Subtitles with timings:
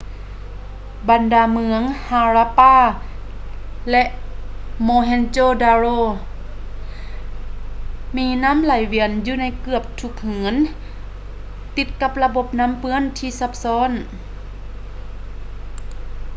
[1.09, 2.75] ບັນດາເມືອງ harappa
[3.91, 4.03] ແລະ
[4.87, 6.01] mohenjo-daro
[8.17, 10.55] ມີນໍ້າໄຫລວຽນຢູ່ໃນເກືອບທຸກເຮືອນ
[11.77, 13.91] ຕິດກັບລະບົບນໍ້າເປື້ອນທີ່ຊັບຊ້ອນ